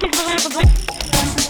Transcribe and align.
Please, 0.00 1.43